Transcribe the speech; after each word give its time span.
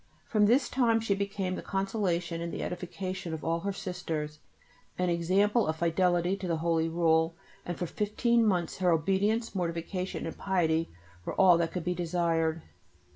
From 0.25 0.47
this 0.47 0.67
time 0.67 0.99
she 0.99 1.13
became 1.13 1.53
the 1.53 1.61
consolation 1.61 2.41
and 2.41 2.51
the 2.51 2.63
edification 2.63 3.35
of 3.35 3.45
all 3.45 3.59
her 3.59 3.71
Sisters, 3.71 4.39
an 4.97 5.11
example 5.11 5.67
of 5.67 5.75
fidelity 5.75 6.35
to 6.37 6.47
the 6.47 6.57
holy 6.57 6.89
Rule, 6.89 7.35
and 7.67 7.77
for 7.77 7.85
fifteen 7.85 8.43
months 8.43 8.79
her 8.79 8.89
obedience, 8.89 9.53
mortification, 9.53 10.25
and 10.25 10.35
piety 10.35 10.89
were 11.23 11.35
all 11.35 11.55
that 11.59 11.71
could 11.71 11.83
be 11.83 11.93
desired. 11.93 12.63